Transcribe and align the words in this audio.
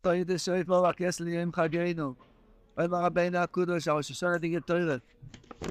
תויד 0.00 0.36
שואף 0.36 0.68
מורך 0.68 1.00
יסלי 1.00 1.42
עם 1.42 1.52
חגנו. 1.52 2.14
אומר 2.78 2.98
רבינו 2.98 3.38
הקודש, 3.38 3.88
הראש 3.88 4.10
השונה 4.10 4.38
דיגל 4.38 4.60
תוירת. 4.60 5.00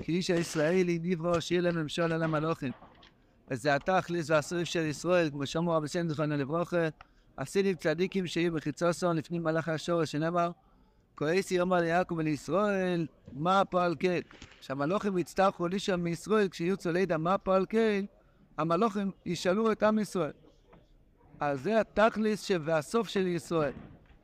כי 0.02 0.12
איש 0.12 0.30
הישראלי 0.30 1.00
נברו 1.04 1.42
שיהיה 1.42 1.62
לממשול 1.62 2.14
על 2.14 2.24
המלוכים. 2.24 2.72
וזה 3.52 3.76
התכלס 3.76 4.30
והסריף 4.30 4.68
של 4.68 4.80
ישראל, 4.80 5.30
כמו 5.30 5.46
שאמרו 5.46 5.74
רבי 5.74 5.88
סן 5.88 6.10
זכרונו 6.10 6.38
לברכה, 6.38 6.88
עשינים 7.38 7.76
צדיקים 7.76 8.28
שיהיו 8.28 8.54
בחיצוסון 8.54 9.18
לפנים 9.18 9.44
מלאכי 9.44 9.72
השורש, 9.72 10.12
שנאמר, 10.12 10.52
כועסי 11.16 11.60
אומר 11.60 11.78
ליעקב 11.78 12.16
ולישראל, 12.18 13.08
מה 13.34 13.66
פועל 13.66 13.96
כן? 14.00 14.20
שהמלוכים 14.62 15.18
יצטרכו 15.18 15.68
לישם 15.68 16.00
מישראל, 16.00 16.48
כשיהיו 16.50 16.78
צולידע 16.78 17.18
מה 17.18 17.38
פועל 17.38 17.66
כן, 17.70 18.06
המלוכים 18.58 19.12
ישאלו 19.26 19.72
את 19.72 19.84
עם 19.84 20.00
ישראל. 20.00 20.34
אז 21.40 21.62
זה 21.62 21.80
התכלס 21.80 22.52
והסוף 22.66 23.08
של 23.08 23.28
ישראל. 23.28 23.74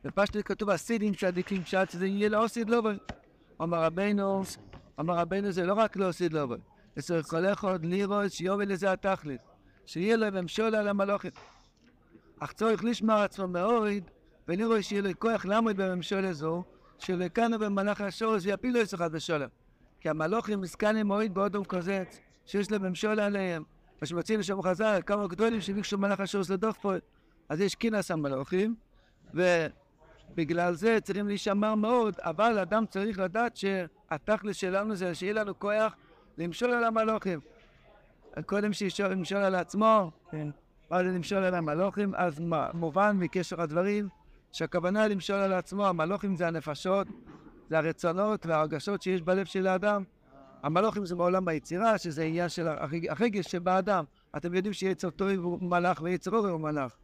בפשטות 0.04 0.45
כתוב 0.45 0.70
הסידים 0.70 1.13
צדיקים, 1.13 1.65
שעד 1.65 1.89
שזה 1.89 2.07
יהיה 2.07 2.30
לאוסיד 2.30 2.70
לובר. 2.70 2.93
אמר 3.62 3.84
רבנו, 3.84 4.43
אמר 4.99 5.17
רבנו 5.17 5.52
זה 5.52 5.66
לא 5.66 5.73
רק 5.73 5.95
לאוסיד 5.95 6.34
לובר. 6.34 6.55
זה 6.95 7.02
צריך 7.02 7.27
כל 7.27 7.45
אחד 7.45 7.85
לראות 7.85 8.31
שיובל 8.31 8.71
לזה 8.71 8.91
התכלס. 8.91 9.41
שיהיה 9.85 10.16
לו 10.16 10.31
ממשול 10.31 10.76
על 10.76 10.88
המלוכים. 10.88 11.31
אך 12.39 12.53
צריך 12.53 12.84
לשמור 12.84 13.16
עצמו 13.16 13.48
מאוד, 13.48 14.03
ולראות 14.48 14.84
שיהיה 14.84 15.02
לו 15.02 15.09
כוח 15.20 15.45
לעמוד 15.45 15.77
בממשול 15.77 16.26
הזו, 16.26 16.63
שלכאן 16.99 17.51
במלאך 17.59 18.01
השורש 18.01 18.45
ויפילו 18.45 18.81
את 18.81 18.93
אחד 18.93 19.09
ושולם. 19.13 19.49
כי 19.99 20.09
המלוכים 20.09 20.62
מסכנים 20.62 21.07
מאוד 21.07 21.34
באודום 21.34 21.63
כזה, 21.63 22.04
שיש 22.45 22.71
להם 22.71 22.84
ממשול 22.84 23.20
עליהם. 23.20 23.63
מה 24.01 24.07
שמציעים 24.07 24.40
לשם 24.40 24.62
חז"ל, 24.62 24.99
כמה 25.05 25.27
גדולים 25.27 25.62
שביקשו 25.62 25.98
מלאך 25.98 26.20
השורש 26.20 26.49
לדוח 26.49 26.77
פה. 26.81 26.93
אז 27.49 27.62
יש 27.62 27.76
כינס 27.76 28.12
המלוכים, 28.12 28.76
ובגלל 30.33 30.73
זה 30.73 30.97
צריכים 31.03 31.27
להישמר 31.27 31.75
מאוד, 31.75 32.15
אבל 32.19 32.59
אדם 32.59 32.85
צריך 32.89 33.19
לדעת 33.19 33.57
שהתכלס 33.57 34.55
שלנו 34.55 34.95
זה 34.95 35.15
שיהיה 35.15 35.34
לנו 35.34 35.59
כוח 35.59 35.95
למשול 36.37 36.71
על 36.71 36.84
המלוכים. 36.84 37.40
קודם 38.45 38.73
שימשול 38.73 39.37
על 39.37 39.55
עצמו, 39.55 40.12
כן. 40.31 40.48
מה 40.91 41.03
זה 41.03 41.09
למשול 41.09 41.43
על 41.43 41.55
המלוכים, 41.55 42.15
אז 42.15 42.40
מה, 42.40 42.70
מובן 42.73 43.17
מקשר 43.20 43.62
הדברים 43.62 44.09
שהכוונה 44.51 45.07
למשול 45.07 45.35
על 45.35 45.53
עצמו, 45.53 45.85
המלוכים 45.87 46.35
זה 46.35 46.47
הנפשות, 46.47 47.07
זה 47.70 47.77
הרצונות 47.77 48.45
וההרגשות 48.45 49.01
שיש 49.01 49.21
בלב 49.21 49.45
של 49.45 49.68
האדם. 49.68 50.03
המלוכים 50.63 51.05
זה 51.05 51.15
מעולם 51.15 51.47
היצירה, 51.47 51.97
שזה 51.97 52.23
עניין 52.23 52.49
של 52.49 52.68
הרגש 53.09 53.45
שבאדם. 53.51 54.03
אתם 54.37 54.53
יודעים 54.53 54.73
שיצר 54.73 55.09
טוב 55.09 55.29
הוא 55.29 55.59
מלאך 55.62 56.01
ויצר 56.01 56.35
הוא 56.35 56.59
מלאך. 56.59 56.95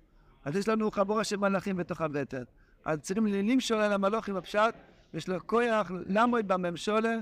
אז 0.46 0.56
יש 0.56 0.68
לנו 0.68 0.92
חבורה 0.92 1.24
של 1.24 1.38
מלאכים 1.38 1.78
בתוך 1.78 2.02
הבטן. 2.02 2.44
אז 2.86 3.00
צריכים 3.00 3.26
למשול 3.28 3.78
על 3.78 3.94
המלוכים 3.94 4.36
הפשט, 4.36 4.76
יש 5.14 5.28
לו 5.28 5.48
כוח 5.48 5.92
לעמוד 6.06 6.48
בממשולה, 6.48 7.16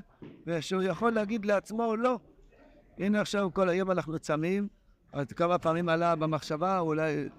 ושהוא 0.48 0.82
יכול 0.82 1.12
להגיד 1.12 1.46
לעצמו 1.46 1.96
לא. 1.96 2.20
הנה 2.98 3.22
עכשיו 3.22 3.50
כל 3.54 3.70
היום 3.70 3.92
אנחנו 3.92 4.20
צמים, 4.20 4.68
אז 5.14 5.28
כמה 5.28 5.58
פעמים 5.58 5.90
עלה 5.90 6.16
במחשבה, 6.16 6.80
אולי... 6.80 7.30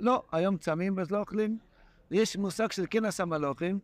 לא, 0.00 0.22
היום 0.32 0.56
צמים 0.56 0.98
אז 0.98 1.10
לא 1.10 1.18
אוכלים. 1.18 1.58
יש 2.10 2.36
מושג 2.36 2.70
של 2.70 2.84
כנס 2.90 3.20
המלוכים, 3.20 3.78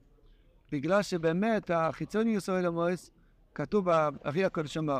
בגלל 0.72 1.02
שבאמת 1.02 1.70
החיצוניוס 1.70 2.48
אוהל 2.48 2.66
המועס, 2.66 3.10
כתוב 3.54 3.84
באחי 3.84 4.44
הקודש 4.44 4.76
אמר, 4.76 4.98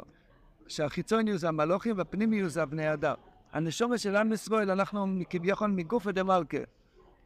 שהחיצוניוס 0.69 1.41
זה 1.41 1.49
המלוכים 1.49 1.99
והפנימיוס 1.99 2.53
זה 2.53 2.63
הבני 2.63 2.93
אדם. 2.93 3.15
הנשומת 3.53 3.99
של 4.01 4.17
עם 4.17 4.33
ישראל, 4.33 4.71
אנחנו 4.71 5.07
כביכול 5.31 5.71
מגוף 5.71 6.07
ודמלכה. 6.07 6.59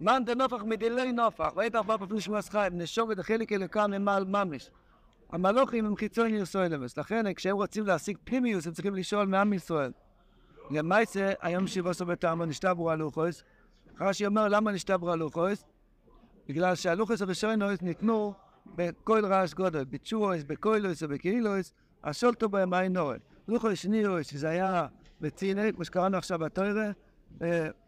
מאן 0.01 0.25
דנופח 0.25 0.63
מדילי 0.63 1.13
נופח, 1.13 1.53
ואית 1.57 1.75
ארבע 1.75 1.97
פפליש 1.97 2.29
מסחיים, 2.29 2.79
נשומת 2.79 3.19
החלק 3.19 3.53
אלוקם 3.53 3.91
ממעל 3.91 4.25
ממש. 4.25 4.71
המלוכים 5.33 5.87
הם 5.87 5.97
חיצוניוס 5.97 6.57
אוהלמס, 6.57 6.99
לכן 6.99 7.35
כשהם 7.35 7.57
רוצים 7.57 7.87
להשיג 7.87 8.17
פנימיוס, 8.25 8.67
הם 8.67 8.73
צריכים 8.73 8.95
לשאול 8.95 9.27
מעם 9.27 9.53
ישראל. 9.53 9.93
למעשה, 10.71 11.33
היום 11.41 11.67
שיבוסו 11.67 12.07
בטעמו 12.07 12.45
נשתברו 12.45 12.91
הלוחוס. 12.91 13.43
רש"י 14.01 14.27
אומר, 14.27 14.49
למה 14.49 14.73
נשתברו 14.73 15.11
הלוחוס? 15.11 15.65
בגלל 16.49 16.75
שהלוחס 16.75 17.23
הראשונות 17.23 17.83
ניתנו 17.83 18.35
בכל 18.67 19.27
רעש 19.27 19.55
גודל, 19.55 19.85
בתשורס, 19.85 20.43
בקוילוס 20.47 21.03
ובקהילוס, 21.03 21.73
השולטו 22.05 22.49
בהם 22.49 22.75
אין 22.75 22.93
נורא. 22.93 23.17
לוחס 23.49 23.73
שנירוס, 23.73 24.27
שזה 24.27 24.49
היה 24.49 24.87
בציני, 25.21 25.73
כמו 25.73 25.85
שקראנו 25.85 26.17
עכשיו 26.17 26.39
בתוירה, 26.39 26.91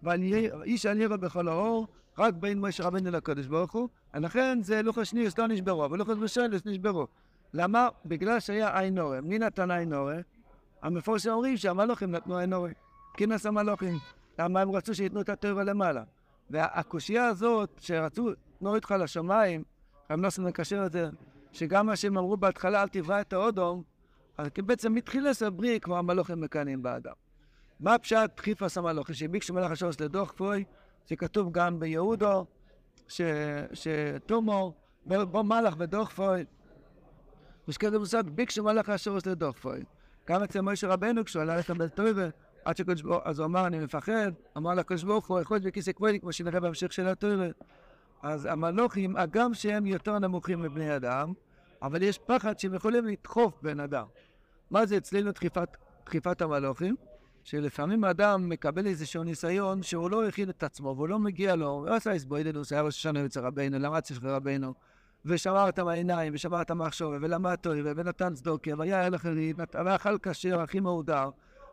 ואיש 0.02 0.86
אלירה 0.86 1.16
בכל 1.16 1.48
האור, 1.48 1.86
רק 2.18 2.34
בין 2.34 2.60
משה 2.60 2.84
רבנו 2.84 3.10
לקדוש 3.10 3.46
ברוך 3.46 3.72
הוא, 3.72 3.88
ולכן 4.14 4.62
זה 4.62 4.82
לוחס 4.82 5.06
שנירוס 5.06 5.38
לא 5.38 5.46
נשברו, 5.46 5.84
אבל 5.84 5.98
לוחס 5.98 6.14
ראשונוס 6.20 6.66
נשברו. 6.66 7.06
למה? 7.54 7.88
בגלל 8.04 8.40
שהיה 8.40 8.80
אין 8.80 8.94
נורא. 8.94 9.20
מי 9.20 9.38
נתן 9.38 9.70
אין 9.70 9.88
נורא? 9.88 10.14
המפורשים 10.82 11.32
אומרים 11.32 11.56
שהמלוכים 11.56 12.10
נתנו 12.10 12.40
אין 12.40 12.50
נורא. 12.50 12.70
כינס 13.16 13.46
המלוכים. 13.46 13.98
למה 14.38 14.60
הם 14.60 14.70
רצו 14.70 14.94
שייתנו 14.94 15.20
את 15.20 15.28
התורה 15.28 15.64
למעלה? 15.64 16.02
והקושייה 16.50 17.26
הזאת, 17.26 17.70
שרצו, 17.80 18.30
תנו 18.58 18.74
איתך 18.74 18.94
לשמיים, 18.98 19.62
רב 20.10 20.20
נוסן 20.20 20.44
מקשר 20.44 20.86
את 20.86 20.92
זה, 20.92 21.08
שגם 21.52 21.86
מה 21.86 21.96
שהם 21.96 22.18
אמרו 22.18 22.36
בהתחלה, 22.36 22.82
אל 22.82 22.88
תברא 22.88 23.20
את 23.20 23.32
האודום, 23.32 23.82
אז 24.38 24.46
בעצם 24.66 24.94
מתחילת 24.94 25.42
הבריא 25.42 25.78
כבר 25.78 25.96
המלוכים 25.96 26.40
מקנאים 26.40 26.82
באדם. 26.82 27.12
מה 27.80 27.98
פשט 27.98 28.30
דחיפס 28.36 28.78
המלוכים? 28.78 29.14
שביקשו 29.14 29.54
מלאך 29.54 29.70
השורס 29.70 30.00
לדוח 30.00 30.32
פוי, 30.36 30.64
זה 31.08 31.16
כתוב 31.16 31.52
גם 31.52 31.80
ביהודו, 31.80 32.46
שתומו, 33.72 34.74
בוא 35.06 35.42
מלאך 35.42 35.74
ודוח 35.78 36.10
פוי, 36.10 36.44
יש 37.68 37.78
כזה 37.78 37.98
מושג, 37.98 38.22
ביקשו 38.34 38.64
מלאך 38.64 38.88
השורס 38.88 39.26
לדוח 39.26 39.56
פוי. 39.58 39.80
גם 40.28 40.42
אצל 40.42 40.60
משה 40.60 40.88
רבנו, 40.88 41.24
כשהוא 41.24 41.42
עלה 41.42 41.56
לכם 41.56 41.78
בטויבה, 41.78 42.28
עד 42.64 42.76
שקדוש 42.76 43.02
ברוך 43.02 43.22
אז 43.24 43.38
הוא 43.38 43.46
אמר, 43.46 43.66
אני 43.66 43.78
מפחד, 43.78 44.32
אמר 44.56 44.74
לקדוש 44.74 45.04
ברוך 45.04 45.26
הוא, 45.28 45.40
יכול 45.40 45.54
להיות 45.54 45.66
בכיסא 45.66 45.92
כבודי, 45.92 46.20
כמו 46.20 46.32
שנראה 46.32 46.60
בהמשך 46.60 46.92
של 46.92 47.08
התורה. 47.08 47.48
אז 48.22 48.44
המלוכים, 48.46 49.16
הגם 49.16 49.54
שהם 49.54 49.86
יותר 49.86 50.18
נמוכים 50.18 50.62
מבני 50.62 50.96
אדם, 50.96 51.32
אבל 51.82 52.02
יש 52.02 52.18
פחד 52.18 52.58
שהם 52.58 52.74
יכולים 52.74 53.06
לדחוף 53.06 53.54
בן 53.62 53.80
אדם. 53.80 54.06
מה 54.70 54.86
זה 54.86 54.96
אצלנו 54.96 55.32
דחיפת, 55.32 55.76
דחיפת 56.06 56.42
המלוכים? 56.42 56.96
שלפעמים 57.44 58.04
אדם 58.04 58.48
מקבל 58.48 58.86
איזשהו 58.86 59.24
ניסיון 59.24 59.82
שהוא 59.82 60.10
לא 60.10 60.28
הכין 60.28 60.50
את 60.50 60.62
עצמו 60.62 60.94
והוא 60.96 61.08
לא 61.08 61.18
מגיע 61.18 61.56
לו, 61.56 61.68
הוא 61.68 61.88
עשה 61.88 62.12
איסבוידנוס, 62.12 62.72
היה 62.72 62.82
ראש 62.82 62.96
השנה 62.96 63.24
אצל 63.24 63.40
רבינו, 63.40 63.78
למד 63.78 63.96
אצל 63.96 64.14
רבינו, 64.28 64.74
ושמר 65.24 65.68
את 65.68 65.78
העיניים, 65.78 66.32
ושמר 66.34 66.62
את 66.62 66.70
המחשוב, 66.70 67.14
ולמד 67.20 67.54
תוירה, 67.54 67.92
ונתן 67.96 68.34
צדוקיה, 68.34 68.74
והיה 68.78 69.06
אל 69.06 69.14
אחרים, 69.14 69.56
ואכל 69.84 70.18
כשר, 70.22 70.60
הכי 70.60 70.80
מהודר. 70.80 71.30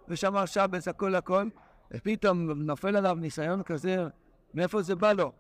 ושמר 0.08 0.46
שבס, 0.46 0.88
הכל 0.88 1.16
הכל, 1.16 1.48
ופתאום 1.92 2.52
נופל 2.52 2.96
עליו 2.96 3.18
ניסיון 3.22 3.64
כזה, 3.64 4.08
מאיפה 4.54 4.82
זה 4.82 4.96
בא 4.96 5.14
לו? 5.14 5.32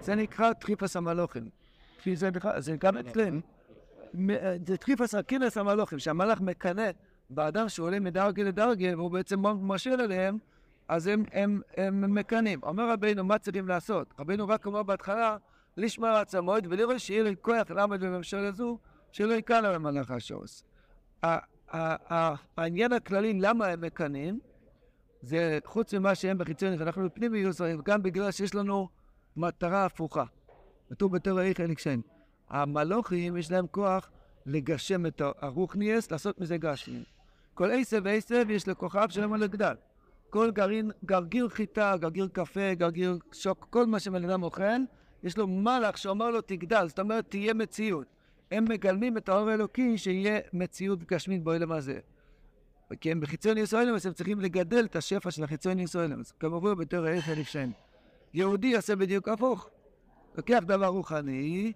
זה 0.00 0.14
נקרא 0.14 0.52
טריפס 0.52 0.96
המלוכים. 0.96 1.48
זה 2.14 2.30
נקרא, 2.30 2.58
אצלם, 3.00 3.40
זה 4.66 4.76
טריפס 4.76 5.14
הקינס 5.14 5.58
המלוכים, 5.58 5.98
שהמלאך 5.98 6.40
מקנא 6.40 6.90
באדם 7.30 7.68
שעולה 7.68 8.00
מדרגה 8.00 8.42
לדרגה, 8.42 8.96
והוא 8.96 9.10
בעצם 9.10 9.40
משאיר 9.40 10.00
עליהם, 10.00 10.38
אז 10.88 11.06
הם, 11.06 11.24
הם, 11.32 11.60
הם 11.76 12.14
מקנאים. 12.14 12.60
אומר 12.62 12.90
רבינו, 12.90 13.24
מה 13.24 13.38
צריכים 13.38 13.68
לעשות? 13.68 14.14
רבינו 14.18 14.48
רק 14.48 14.66
אמר 14.66 14.82
בהתחלה, 14.82 15.36
לשמור 15.76 16.08
עצמות 16.08 16.64
ולראות 16.70 17.00
שיהיה 17.00 17.22
לי 17.22 17.34
כוח 17.42 17.70
לעמוד 17.70 18.00
בממשלה 18.00 18.48
הזו, 18.48 18.78
שלא 19.12 19.32
יקל 19.34 19.54
על 19.54 19.74
המלאך 19.74 20.10
השורס. 20.10 20.64
העניין 22.56 22.92
הכללי, 22.92 23.32
למה 23.40 23.66
הם 23.66 23.80
מקנאים, 23.80 24.40
זה 25.22 25.58
חוץ 25.64 25.94
ממה 25.94 26.14
שהם 26.14 26.38
בחיצוניות, 26.38 26.80
אנחנו 26.80 27.04
בפנימיות, 27.04 27.56
גם 27.84 28.02
בגלל 28.02 28.30
שיש 28.30 28.54
לנו 28.54 28.88
מטרה 29.36 29.84
הפוכה. 29.84 30.24
כתוב 30.90 31.12
בתור 31.12 31.38
האיך 31.38 31.60
אליקשן. 31.60 32.00
המלוכים 32.48 33.36
יש 33.36 33.50
להם 33.50 33.66
כוח 33.66 34.10
לגשם 34.46 35.06
את 35.06 35.22
הרוחניאס, 35.40 36.10
לעשות 36.10 36.40
מזה 36.40 36.56
גשמים. 36.56 37.13
כל 37.54 37.70
עשב 37.72 38.00
ועשב 38.04 38.46
יש 38.50 38.68
לכוכב 38.68 39.06
שלהם 39.10 39.32
על 39.32 39.42
הגדל. 39.42 39.74
כל 40.30 40.50
גרעין, 40.50 40.90
גרגיר 41.04 41.48
חיטה, 41.48 41.96
גרגיר 41.96 42.28
קפה, 42.32 42.74
גרגיר 42.74 43.18
שוק, 43.32 43.66
כל 43.70 43.86
מה 43.86 44.00
שבן 44.00 44.24
אדם 44.24 44.42
אוכל, 44.42 44.62
יש 45.22 45.38
לו 45.38 45.46
מלאך 45.46 45.98
שאומר 45.98 46.30
לו 46.30 46.40
תגדל, 46.40 46.88
זאת 46.88 46.98
אומרת 46.98 47.30
תהיה 47.30 47.54
מציאות. 47.54 48.06
הם 48.50 48.64
מגלמים 48.68 49.16
את 49.16 49.28
האור 49.28 49.48
האלוקי 49.48 49.98
שיהיה 49.98 50.40
מציאות 50.52 51.04
גשמית 51.04 51.42
בעולם 51.42 51.72
הזה. 51.72 51.98
כי 53.00 53.12
הם 53.12 53.20
בחיצון 53.20 53.58
ישראל, 53.58 53.94
אז 53.94 54.06
הם 54.06 54.12
צריכים 54.12 54.40
לגדל 54.40 54.84
את 54.84 54.96
השפע 54.96 55.30
של 55.30 55.44
החיצון 55.44 55.78
ישראל. 55.78 56.12
אז 56.12 56.32
כמובן 56.32 56.74
בתור 56.74 57.04
הערך 57.04 57.28
הלפשן. 57.28 57.70
יהודי 58.34 58.66
יעשה 58.66 58.96
בדיוק 58.96 59.28
הפוך. 59.28 59.70
לוקח 60.36 60.60
דבר 60.66 60.86
רוחני, 60.86 61.72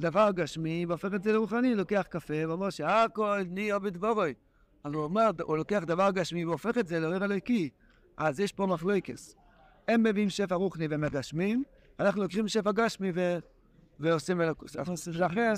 דבר 0.00 0.30
גשמי, 0.34 0.86
והופך 0.88 1.14
את 1.14 1.22
זה 1.22 1.32
לרוחני, 1.32 1.74
לוקח 1.74 2.06
קפה, 2.10 2.48
ואומר 2.48 2.70
שהכל 2.70 3.42
נהיה 3.50 3.78
בדבורוי. 3.78 4.34
אז 4.84 4.94
הוא 4.94 5.04
אומר, 5.04 5.30
הוא 5.42 5.56
לוקח 5.56 5.82
דבר 5.86 6.10
גשמי 6.10 6.44
והופך 6.44 6.78
את 6.78 6.86
זה 6.86 7.00
לעורר 7.00 7.24
אלוקי. 7.24 7.70
אז 8.16 8.40
יש 8.40 8.52
פה 8.52 8.66
מחלוקס. 8.66 9.36
הם 9.88 10.02
מביאים 10.02 10.30
שפע 10.30 10.54
רוחני 10.54 10.86
ומגשמים, 10.90 11.64
אנחנו 12.00 12.22
לוקחים 12.22 12.48
שפע 12.48 12.72
גשמי 12.72 13.12
ו... 13.14 13.38
ועושים 14.00 14.40
אלוקוס. 14.40 14.76
לכן, 15.08 15.52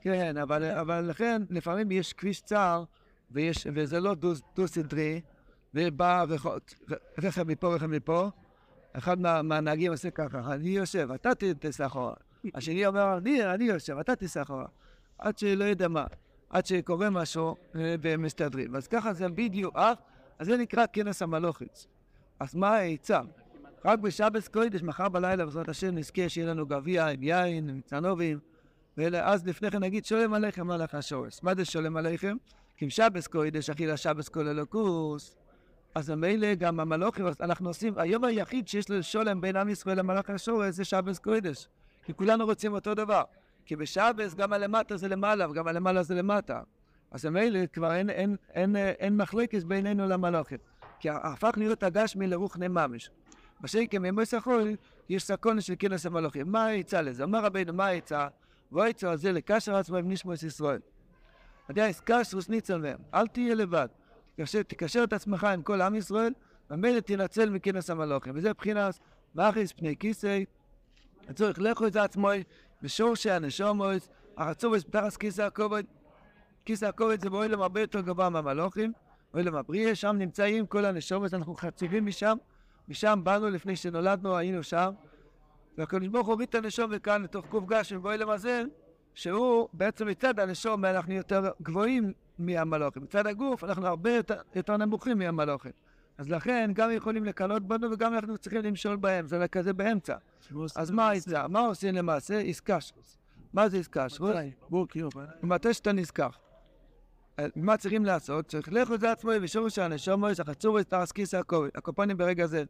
כן, 0.00 0.36
אבל, 0.36 0.64
אבל 0.64 1.00
לכן, 1.00 1.42
לפעמים 1.50 1.90
יש 1.90 2.12
כביש 2.12 2.40
צר, 2.40 2.84
ויש, 3.30 3.66
וזה 3.74 4.00
לא 4.00 4.14
דו-סדרי, 4.54 5.20
ובא 5.74 6.24
רכב 7.18 7.42
מפה, 7.42 7.74
רכב 7.74 7.86
מפה, 7.86 8.28
אחד 8.92 9.20
מה, 9.20 9.42
מהנהגים 9.42 9.92
עושה 9.92 10.10
ככה, 10.10 10.54
אני 10.54 10.68
יושב, 10.68 11.08
אתה 11.14 11.34
תיסע 11.34 11.86
אחורה. 11.86 12.14
השני 12.54 12.86
אומר, 12.86 13.18
אני, 13.18 13.54
אני 13.54 13.64
יושב, 13.64 13.98
אתה 13.98 14.16
תיסע 14.16 14.42
אחורה. 14.42 14.66
עד 15.18 15.38
שלא 15.38 15.64
יודע 15.64 15.88
מה, 15.88 16.04
עד 16.50 16.66
שקורה 16.66 17.10
משהו 17.10 17.56
אה, 17.76 17.94
והם 18.02 18.22
מסתדרים. 18.22 18.76
אז 18.76 18.88
ככה 18.88 19.12
זה 19.12 19.28
בדיוק, 19.28 19.76
אה? 19.76 19.92
אז 20.38 20.46
זה 20.46 20.56
נקרא 20.56 20.84
כנס 20.92 21.22
המלוכת. 21.22 21.78
אז 22.40 22.54
מה 22.54 22.70
העצה? 22.76 23.20
רק 23.84 23.98
בשבס 23.98 24.48
קוידש, 24.48 24.82
מחר 24.82 25.08
בלילה, 25.08 25.44
בעזרת 25.44 25.68
השם, 25.68 25.94
נזכה 25.94 26.28
שיהיה 26.28 26.46
לנו 26.46 26.66
גביע 26.66 27.06
עם 27.06 27.22
יין, 27.22 27.68
עם 27.68 27.80
צנובים, 27.80 28.38
ואז 28.96 29.46
לפני 29.46 29.70
כן 29.70 29.78
נגיד 29.78 30.04
שולם 30.04 30.34
עליכם 30.34 30.66
מלאך 30.66 30.94
השורס. 30.94 31.42
מה 31.42 31.54
זה 31.54 31.64
שולם 31.64 31.96
עליכם? 31.96 32.36
כי 32.76 32.84
אם 32.84 32.90
שבס 32.90 33.26
קוידש, 33.26 33.70
אכילה 33.70 33.96
שבס 33.96 34.28
כל 34.28 34.48
אלוקוס, 34.48 35.36
אז 35.94 36.10
ממילא 36.10 36.54
גם 36.54 36.80
המלוכים, 36.80 37.26
אנחנו 37.40 37.68
עושים, 37.68 37.94
היום 37.96 38.24
היחיד 38.24 38.68
שיש 38.68 38.90
לו 38.90 39.02
שולם 39.02 39.40
בין 39.40 39.56
עם 39.56 39.68
ישראל 39.68 39.98
למלאך 39.98 40.30
השורס 40.30 40.74
זה 40.74 40.84
שבס 40.84 41.18
קוידש. 41.18 41.68
כי 42.04 42.14
כולנו 42.14 42.44
רוצים 42.44 42.72
אותו 42.72 42.94
דבר. 42.94 43.22
כי 43.70 43.76
בשבס 43.76 44.34
גם 44.34 44.52
הלמטה 44.52 44.96
זה 44.96 45.08
למעלה 45.08 45.50
וגם 45.50 45.68
הלמעלה 45.68 46.02
זה 46.02 46.14
למטה. 46.14 46.62
אז 47.10 47.26
ממילא 47.26 47.66
כבר 47.66 47.94
אין, 47.94 48.10
אין, 48.10 48.36
אין, 48.54 48.76
אין, 48.76 49.16
מחלקת 49.16 49.64
בינינו 49.64 50.08
למלוכים. 50.08 50.58
כי 51.00 51.10
הפך 51.10 51.50
להיות 51.56 51.82
הגשמי 51.82 52.26
לרוחני 52.26 52.68
ממש. 52.68 53.10
בשקם 53.60 54.04
ימי 54.04 54.26
סחור 54.26 54.58
יש 55.08 55.22
סקונה 55.22 55.60
של 55.60 55.74
כנס 55.78 56.06
המלוכים. 56.06 56.52
מה 56.52 56.66
העצה 56.66 57.02
לזה? 57.02 57.22
אומר 57.22 57.44
רבינו, 57.44 57.72
מה 57.72 57.86
העצה? 57.86 58.28
והעצה 58.72 59.10
הזה 59.10 59.32
לקשר 59.32 59.74
עצמו 59.74 59.96
עם 59.96 60.10
נשמוס 60.10 60.42
ישראל. 60.42 60.80
יודע, 61.68 61.86
קשרוס 62.04 62.48
ניצל 62.48 62.78
מהם, 62.78 62.98
אל 63.14 63.26
תהיה 63.26 63.54
לבד. 63.54 63.88
תקשר 64.66 65.04
את 65.04 65.12
עצמך 65.12 65.44
עם 65.44 65.62
כל 65.62 65.80
עם 65.80 65.94
ישראל, 65.94 66.32
ומילא 66.70 67.00
תנצל 67.00 67.50
מכנס 67.50 67.90
המלוכים. 67.90 68.32
וזה 68.36 68.50
מבחינת 68.50 68.98
מאחיס 69.34 69.72
פני 69.72 69.96
כיסא, 69.96 70.42
הצורך 71.28 71.58
לכו 71.58 71.86
את 71.86 71.96
עצמו 71.96 72.30
בשורשי 72.82 73.30
הנשומות, 73.30 74.08
הרצובס 74.36 74.84
בתחס 74.84 75.16
כיסא 75.16 75.42
הכובד. 75.42 75.82
כיסא 76.64 76.84
הכובד 76.84 77.20
זה 77.20 77.30
באוילם 77.30 77.62
הרבה 77.62 77.80
יותר 77.80 78.00
גבוה 78.00 78.30
מהמלוכים, 78.30 78.92
אוילם 79.34 79.54
הבריא, 79.54 79.94
שם 79.94 80.16
נמצאים 80.18 80.66
כל 80.66 80.84
הנשומות, 80.84 81.34
אנחנו 81.34 81.54
חציבים 81.54 82.06
משם, 82.06 82.36
משם 82.88 83.20
באנו 83.22 83.50
לפני 83.50 83.76
שנולדנו, 83.76 84.36
היינו 84.36 84.62
שם, 84.62 84.90
והקדוש 85.78 86.08
ברוך 86.08 86.26
הוא 86.26 86.32
הוריד 86.32 86.48
את 86.48 86.54
הנשום 86.54 86.90
וכאן 86.94 87.22
לתוך 87.22 87.46
קוף 87.46 87.64
גשם 87.64 88.02
באוילם 88.02 88.30
הזה, 88.30 88.62
שהוא 89.14 89.68
בעצם 89.72 90.06
מצד 90.06 90.40
הנשום 90.40 90.84
אנחנו 90.84 91.14
יותר 91.14 91.50
גבוהים 91.62 92.12
מהמלוכים. 92.38 93.02
מצד 93.02 93.26
הגוף 93.26 93.64
אנחנו 93.64 93.86
הרבה 93.86 94.10
יותר, 94.16 94.40
יותר 94.54 94.76
נמוכים 94.76 95.18
מהמלוכים. 95.18 95.72
אז 96.20 96.28
לכן 96.28 96.70
גם 96.74 96.90
יכולים 96.90 97.24
לקנות 97.24 97.62
בנו 97.62 97.90
וגם 97.90 98.14
אנחנו 98.14 98.38
צריכים 98.38 98.62
למשול 98.62 98.96
בהם, 98.96 99.26
זה 99.26 99.48
כזה 99.48 99.72
באמצע. 99.72 100.16
אז 100.76 100.90
מה 100.90 101.08
העצה? 101.08 101.48
מה 101.48 101.60
עושים 101.60 101.94
למעשה? 101.94 102.38
איסקשרוס. 102.38 103.18
מה 103.52 103.68
זה 103.68 103.76
איסקשרוס? 103.76 104.36
מתי 105.42 105.74
שאתה 105.74 105.92
נזכח. 105.92 106.38
אה, 107.38 107.46
מה 107.56 107.76
צריכים 107.76 108.04
לעשות? 108.04 108.46
צריך 108.46 108.68
לכו 108.72 108.98
זה 108.98 109.12
עצמו 109.12 109.30
בשורש 109.42 109.78
הנשומוס, 109.78 110.40
החצורס 110.40 110.84
תרס 110.84 111.12
כיסא 111.12 111.36
הכובד. 111.36 111.68
הקופונים 111.74 112.16
ברגע 112.16 112.46
זה. 112.46 112.64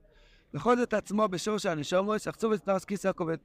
לכל 0.55 0.76
זאת 0.76 0.94
עצמו 0.94 1.29
בשורש 1.29 1.67
הנשומוס, 1.67 2.29
החצורס 2.29 2.61
תרס 2.61 2.85
כיסא 2.85 3.08
הכובד. 3.08 3.37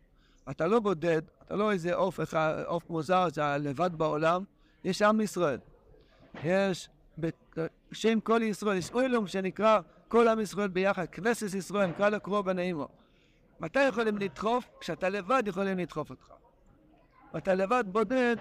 אתה 0.50 0.68
לא 0.68 0.80
בודד, 0.80 1.22
אתה 1.46 1.56
לא 1.56 1.72
איזה 1.72 1.96
עוף 1.96 2.20
עוף 2.66 2.90
מוזר 2.90 3.28
לבד 3.60 3.90
בעולם, 3.98 4.44
יש 4.84 5.02
עם 5.02 5.22
ישראל. 5.22 5.60
יש 6.44 6.90
בשם 7.18 8.20
כל 8.20 8.42
ישראל, 8.44 8.78
יש 8.78 8.92
אוילום 8.92 9.28
שנקרא 9.28 9.80
כל 10.08 10.28
עם 10.28 10.40
ישראל 10.40 10.68
ביחד, 10.68 11.06
כנסת 11.06 11.54
ישראל, 11.54 11.90
נקרא 11.90 12.10
לו 12.10 12.20
קרוא 12.20 12.42
בנעימו. 12.42 12.88
מתי 13.60 13.88
יכולים 13.88 14.18
לדחוף? 14.18 14.66
כשאתה 14.80 15.10
לבד 15.10 15.44
יכולים 15.46 15.78
לדחוף 15.78 16.10
אותך. 16.10 16.32
ואתה 17.34 17.54
לבד 17.54 17.84
בודד, 17.88 18.36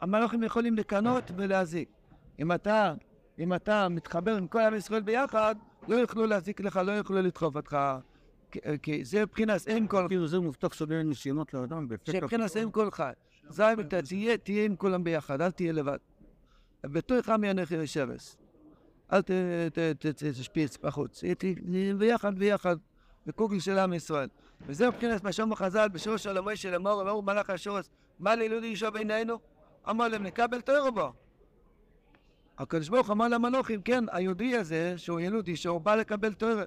המלאכים 0.00 0.42
יכולים 0.42 0.74
לקנות 0.74 1.30
ולהזיק. 1.36 1.88
אם 2.38 2.52
אתה, 2.52 2.94
אם 3.38 3.54
אתה 3.54 3.88
מתחבר 3.88 4.36
עם 4.36 4.46
כל 4.46 4.60
עם 4.60 4.74
ישראל 4.74 5.02
ביחד, 5.02 5.54
לא 5.88 5.94
יוכלו 5.96 6.26
להזיק 6.26 6.60
לך, 6.60 6.76
לא 6.76 6.92
יוכלו 6.92 7.22
לדחוף 7.22 7.56
אותך. 7.56 7.78
כי 8.82 9.04
זה 9.04 9.22
מבחינת 9.22 9.68
אם 9.68 9.86
כל... 9.86 10.06
כאילו 10.08 10.26
זה 10.26 10.40
מובטח 10.40 10.74
סובל 10.74 11.02
ניסיונות 11.02 11.54
לאדם. 11.54 11.88
זה 12.06 12.20
מבחינת 12.20 12.56
אם 12.56 12.70
כל 12.70 12.90
חי. 12.90 13.12
זה 13.48 13.72
אתה 13.72 13.98
תהיה 14.42 14.64
עם 14.64 14.76
כולם 14.76 15.04
ביחד, 15.04 15.40
אל 15.40 15.50
תהיה 15.50 15.72
לבד. 15.72 15.98
בתוך 16.84 17.28
עמי 17.28 17.50
אנכי 17.50 17.78
ושבס. 17.78 18.36
אל 19.12 19.20
תשפיץ 20.32 20.76
בחוץ. 20.76 21.24
תהיה 21.38 21.54
ביחד 21.98 22.38
ביחד, 22.38 22.76
בקוגל 23.26 23.58
של 23.58 23.78
עם 23.78 23.92
ישראל. 23.92 24.28
וזה 24.60 24.88
מבחינת 24.88 25.24
מה 25.24 25.32
שאומר 25.32 25.56
חז"ל 25.56 25.88
בשורש 25.88 26.26
עולמי 26.26 26.56
של 26.56 26.74
אמור, 26.74 27.02
אמרו 27.02 27.22
מלאך 27.22 27.50
השורש, 27.50 27.86
מה 28.18 28.34
לילודי 28.34 28.66
אישו 28.66 28.90
בינינו? 28.92 29.38
אמר 29.90 30.08
להם, 30.08 30.22
נקבל 30.22 30.60
תוירו 30.60 30.92
בו. 30.92 31.12
הקדוש 32.58 32.88
ברוך 32.88 33.10
אמר 33.10 33.28
למלוכים, 33.28 33.82
כן, 33.82 34.04
היהודי 34.12 34.56
הזה, 34.56 34.94
שהוא 34.96 35.20
ילודי, 35.20 35.56
שהוא 35.56 35.80
בא 35.80 35.94
לקבל 35.94 36.32
תוירו. 36.32 36.62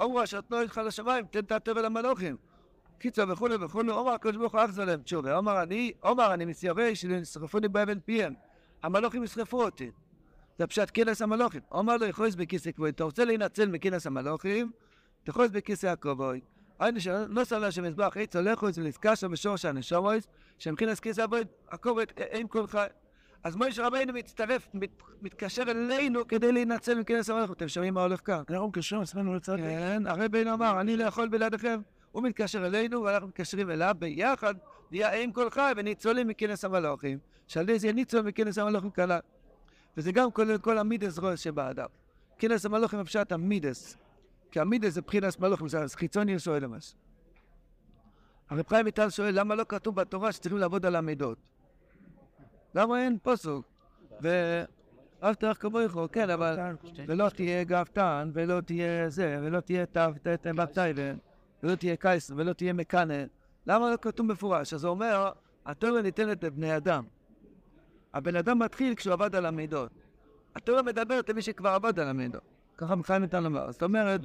אמרו 0.00 0.24
אשר 0.24 0.40
תנו 0.40 0.60
איתך 0.60 0.80
לשמיים, 0.84 1.24
תן 1.30 1.38
את 1.38 1.52
התוירו 1.52 1.80
למלוכים. 1.80 2.36
קיצר 2.98 3.24
וכולי 3.28 3.54
וכולי, 3.60 3.90
אומר 3.90 4.12
הקדוש 4.12 4.36
ברוך 4.36 4.54
הוא 4.54 4.64
אחזו 4.64 4.84
להם 4.84 5.02
תשובה. 5.02 5.36
אומר 5.36 5.62
אני, 5.62 5.92
אומר 6.02 6.34
אני 6.34 6.44
מצווה 6.44 6.94
שנשרפוני 6.94 7.68
באבן 7.68 8.00
פיהם. 8.00 8.34
המלוכים 8.82 9.24
ישרפו 9.24 9.64
אותי. 9.64 9.90
זה 10.58 10.66
פשט 10.66 10.90
כנס 10.94 11.22
המלוכים. 11.22 11.60
אומר 11.72 11.96
לו, 11.96 12.06
יכולס 12.06 12.34
בכיסא 12.34 12.72
כבוי. 12.72 12.90
אתה 12.90 13.04
רוצה 13.04 13.24
להינצל 13.24 13.68
מכנס 13.68 14.06
המלוכים? 14.06 14.70
תכולס 15.24 15.50
בכיסא 15.50 15.86
הכבוי. 15.86 16.40
היינו 16.78 17.00
שלא 17.00 17.44
סבלה 17.44 17.70
שמזבח 17.70 18.16
עץ 18.16 18.36
הולכו 18.36 18.68
אצל 18.68 18.82
נזקשה 18.82 19.28
בשורש 19.28 19.64
הנשומויס, 19.64 20.26
שמכנס 20.58 21.00
כיסא 21.00 21.24
הכובד 21.70 22.06
עם 22.32 22.48
כל 22.48 22.66
חי. 22.66 22.86
אז 23.44 23.56
מויש 23.56 23.78
רבינו 23.78 24.12
מצטרף, 24.12 24.68
מת, 24.74 24.90
מתקשר 25.22 25.62
אלינו 25.62 26.28
כדי 26.28 26.52
להינצל 26.52 26.94
מכנס 26.94 27.30
המלוכים. 27.30 27.52
אתם 27.52 27.68
שומעים 27.68 27.94
מה 27.94 28.02
הולך 28.02 28.20
כאן? 28.24 28.42
אנחנו 28.50 28.68
מקשרים 28.68 29.02
עצמנו 29.02 29.34
לצד. 29.34 29.56
כן, 29.56 30.02
הרבינו 30.06 30.54
אמר, 30.54 30.80
אני 30.80 30.96
לא 30.96 31.04
יכול 31.04 31.28
בלעדיכם. 31.28 31.80
הוא 32.12 32.22
מתקשר 32.22 32.66
אלינו 32.66 33.02
ואנחנו 33.02 33.28
מתקשרים 33.28 33.70
אליו 33.70 33.94
ביחד, 33.98 34.54
נהיה 34.90 35.22
עם 35.22 35.32
כל 35.32 35.50
חי 35.50 35.72
וניצולים 35.76 36.28
מכנס 36.28 36.64
המלוכים. 36.64 37.18
שעל 37.46 37.78
זה 37.78 37.92
ניצול 37.92 38.22
מכנס 38.22 38.58
המלוכים 38.58 38.90
כלל. 38.90 39.18
וזה 39.96 40.12
גם 40.12 40.30
כולל 40.30 40.58
כל 40.58 40.78
המידס 40.78 41.18
רוס 41.18 41.40
שבאדם. 41.40 41.86
כנס 42.38 42.66
המלוכים 42.66 43.00
אפשט 43.00 43.32
המידס. 43.32 43.96
כי 44.50 44.60
המידס 44.60 44.92
זה 44.92 45.02
בחינס 45.02 45.38
מלוכים, 45.38 45.68
זה 45.68 45.78
חיצוני 45.94 46.32
יסוד 46.32 46.62
למס. 46.62 46.96
הרב 48.50 48.68
חיים 48.68 48.86
איטל 48.86 49.10
שואל 49.10 49.40
למה 49.40 49.54
לא 49.54 49.64
כתוב 49.68 49.96
בתורה 49.96 50.32
שצריכים 50.32 50.58
לעבוד 50.58 50.86
על 50.86 50.96
המידות? 50.96 51.38
למה 52.74 53.04
אין 53.04 53.18
פוסוק? 53.22 53.66
ואהבת 54.20 55.42
לך 55.42 55.62
כמוך, 55.62 55.96
כן, 56.12 56.30
אבל 56.30 56.58
ולא 57.06 57.28
תהיה 57.28 57.64
גאוותן, 57.64 58.30
ולא 58.34 58.60
תהיה 58.60 59.10
זה, 59.10 59.38
ולא 59.42 59.60
תהיה 59.60 59.86
תבתאי, 60.42 60.92
ולא 61.62 61.74
תהיה 61.74 61.96
קייס, 61.96 62.30
ולא 62.36 62.52
תהיה 62.52 62.72
מקנא. 62.72 63.24
למה 63.66 63.90
לא 63.90 63.96
כתוב 63.96 64.26
מפורש? 64.26 64.74
אז 64.74 64.84
הוא 64.84 64.90
אומר, 64.90 65.30
התורה 65.66 66.02
ניתנת 66.02 66.44
לבני 66.44 66.76
אדם. 66.76 67.04
הבן 68.14 68.36
אדם 68.36 68.58
מתחיל 68.58 68.94
כשהוא 68.94 69.12
עבד 69.12 69.34
על 69.34 69.46
המידות. 69.46 69.90
התורה 70.56 70.82
מדברת 70.82 71.28
למי 71.28 71.42
שכבר 71.42 71.68
עבד 71.68 71.98
על 72.00 72.08
המידות. 72.08 72.42
ככה 72.76 72.94
מחיים 72.94 73.22
ניתן 73.22 73.42
לומר. 73.42 73.72
זאת 73.72 73.82
אומרת, 73.82 74.20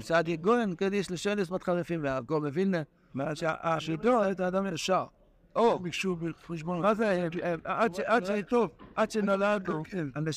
סעדי 0.00 0.36
גויין, 0.36 0.76
כדי 0.76 0.96
יש 0.96 1.10
לשאול 1.10 1.40
עשמת 1.40 1.62
חריפים 1.62 2.00
והגו 2.02 2.40
מווילנה, 2.40 2.82
שהשידור 3.34 4.30
את 4.30 4.40
האדם 4.40 4.66
ישר. 4.66 5.04
או, 5.56 5.78
ביקשו 5.78 6.16
בחשבון. 6.16 6.80
מה 6.80 6.94
זה, 6.94 7.28
עד 8.04 8.24
שטוב, 8.24 8.70
עד 8.94 9.10
שנולדנו, 9.10 9.82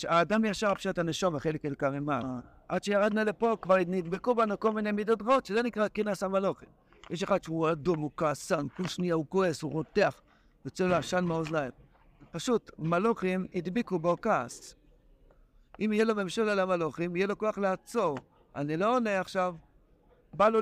האדם 0.07 0.45
ישר 0.45 0.75
פשט 0.75 0.97
הנשום 0.99 1.35
החלק 1.35 1.65
אל 1.65 1.75
כרמה. 1.75 2.19
עד 2.69 2.83
שירדנו 2.83 3.23
לפה 3.23 3.55
כבר 3.61 3.75
נדבקו 3.87 4.35
בנו 4.35 4.59
כל 4.59 4.71
מיני 4.71 4.91
מידות 4.91 5.21
רעות, 5.21 5.45
שזה 5.45 5.63
נקרא 5.63 5.87
כינס 5.87 6.23
המלוכים. 6.23 6.69
יש 7.09 7.23
אחד 7.23 7.43
שהוא 7.43 7.71
אדום, 7.71 7.99
הוא 7.99 8.11
כעסן, 8.17 8.67
כל 8.77 8.87
שנייה 8.87 9.15
הוא 9.15 9.25
כועס, 9.29 9.61
הוא 9.61 9.71
רותח, 9.71 10.21
יוצא 10.65 10.87
לו 10.87 10.95
עשן 10.95 11.25
מהאוזניים. 11.25 11.71
פשוט, 12.31 12.71
מלוכים 12.79 13.45
הדביקו 13.55 13.99
בו 13.99 14.15
כעס. 14.21 14.75
אם 15.79 15.93
יהיה 15.93 16.05
לו 16.05 16.15
ממשל 16.15 16.49
על 16.49 16.59
המלוכים, 16.59 17.15
יהיה 17.15 17.27
לו 17.27 17.37
כוח 17.37 17.57
לעצור. 17.57 18.17
אני 18.55 18.77
לא 18.77 18.95
עונה 18.95 19.19
עכשיו, 19.19 19.55
בא 20.33 20.49
לו 20.49 20.59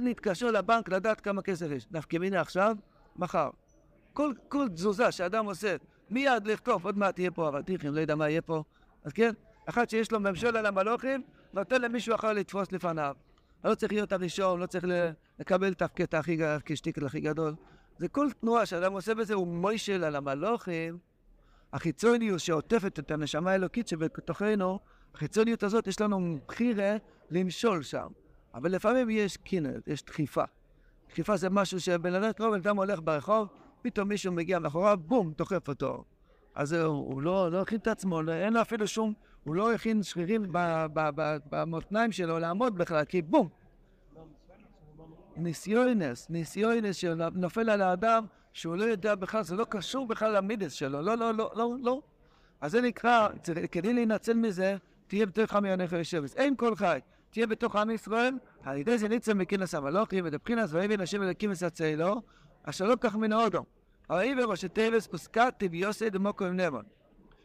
להתקשר 0.00 0.50
לבנק 0.50 0.88
לדעת 0.88 1.20
כמה 1.20 1.42
כסף 1.42 1.66
יש. 1.70 1.86
נפקא 1.90 2.16
מינה 2.16 2.40
עכשיו, 2.40 2.76
מחר. 3.16 3.50
כל, 4.12 4.32
כל 4.48 4.68
תזוזה 4.68 5.12
שאדם 5.12 5.46
עושה, 5.46 5.76
מיד 6.10 6.46
לכתוב, 6.46 6.84
עוד 6.84 6.98
מעט 6.98 7.18
יהיה 7.18 7.30
פה 7.30 7.48
אבטיחים, 7.48 7.94
לא 7.94 8.00
יודע 8.00 8.14
מה 8.14 8.28
יהיה 8.28 8.42
פה. 8.42 8.62
אז 9.04 9.12
כן, 9.12 9.32
אחד 9.68 9.90
שיש 9.90 10.12
לו 10.12 10.20
ממשל 10.20 10.56
על 10.56 10.66
המלוכים, 10.66 11.22
נותן 11.52 11.80
למישהו 11.82 12.14
אחר 12.14 12.32
לתפוס 12.32 12.72
לפניו. 12.72 13.16
לא 13.64 13.74
צריך 13.74 13.92
להיות 13.92 14.12
הראשון, 14.12 14.60
לא 14.60 14.66
צריך 14.66 14.84
לקבל 15.38 15.72
את 15.72 15.82
הקטע 15.82 16.18
הכי, 16.18 16.38
כשטיקל 16.64 17.06
הכי 17.06 17.20
גדול. 17.20 17.54
זה 17.98 18.08
כל 18.08 18.28
תנועה 18.40 18.66
שאדם 18.66 18.92
עושה 18.92 19.14
בזה, 19.14 19.34
הוא 19.34 19.46
מוישל 19.46 20.04
על 20.04 20.16
המלוכים. 20.16 20.98
החיצוניות 21.72 22.40
שעוטפת 22.40 22.98
את 22.98 23.10
הנשמה 23.10 23.50
האלוקית 23.50 23.88
שבתוכנו, 23.88 24.78
החיצוניות 25.14 25.62
הזאת, 25.62 25.86
יש 25.86 26.00
לנו 26.00 26.38
בחירה 26.48 26.96
למשול 27.30 27.82
שם. 27.82 28.06
אבל 28.54 28.72
לפעמים 28.72 29.10
יש 29.10 29.36
קינט, 29.36 29.88
יש 29.88 30.04
דחיפה. 30.04 30.44
דחיפה 31.10 31.36
זה 31.36 31.50
משהו 31.50 31.80
שבן 31.80 32.14
אדם, 32.14 32.32
כמו 32.32 32.50
בן 32.50 32.58
אדם 32.58 32.76
הולך 32.76 33.00
ברחוב, 33.04 33.48
פתאום 33.82 34.08
מישהו 34.08 34.32
מגיע 34.32 34.58
מאחוריו, 34.58 34.98
בום, 35.06 35.32
דוחף 35.38 35.68
אותו. 35.68 36.04
אז 36.54 36.68
זהו, 36.68 36.92
הוא 36.92 37.22
לא, 37.22 37.50
לא 37.50 37.62
הכין 37.62 37.78
את 37.78 37.88
עצמו, 37.88 38.22
לא- 38.22 38.32
אין 38.32 38.52
לו 38.52 38.62
אפילו 38.62 38.86
שום, 38.86 39.12
הוא 39.44 39.54
לא 39.54 39.72
הכין 39.72 40.02
שרירים 40.02 40.46
במותניים 41.50 42.12
שלו 42.12 42.38
לעמוד 42.38 42.78
בכלל, 42.78 43.04
כי 43.04 43.22
בום. 43.22 43.48
ניסיונס, 45.36 46.30
ניסיונס 46.30 46.96
שנופל 46.96 47.70
על 47.70 47.82
האדם, 47.82 48.24
שהוא 48.52 48.76
לא 48.76 48.84
יודע 48.84 49.14
בכלל, 49.14 49.42
זה 49.42 49.56
לא 49.56 49.64
קשור 49.64 50.06
בכלל 50.06 50.36
למידס 50.36 50.72
שלו, 50.72 51.02
לא, 51.02 51.14
לא, 51.14 51.34
לא, 51.34 51.52
לא, 51.54 51.74
לא. 51.82 52.02
אז 52.60 52.72
זה 52.72 52.80
נקרא, 52.80 53.28
כדי 53.70 53.92
להינצל 53.92 54.34
מזה, 54.34 54.76
תהיה 55.06 55.26
בתוך 55.26 55.54
עמי 55.54 55.70
הנפש 55.70 56.10
שבס. 56.10 56.34
אין 56.36 56.56
כל 56.56 56.76
חי, 56.76 56.98
תהיה 57.30 57.46
בתוך 57.46 57.76
עם 57.76 57.90
ישראל, 57.90 58.34
על 58.62 58.76
ידי 58.76 58.98
זה 58.98 59.08
ניצל 59.08 59.34
מכינס 59.34 59.74
המלוכים, 59.74 60.24
ודבחינס 60.26 60.72
ויבין 60.72 61.00
השם 61.00 61.22
אלוקים 61.22 61.50
וסצי 61.50 61.96
לו, 61.96 62.22
אשר 62.62 62.86
לא 62.86 62.94
כך 63.00 63.16
מן 63.16 63.32
האודום. 63.32 63.64
הרי 64.08 64.34
בראשי 64.34 64.68
טייבס 64.68 65.06
פוסקתי 65.06 65.68
ויוסי 65.70 66.10
דמוקו 66.10 66.44
עם 66.44 66.56
נמון. 66.56 66.82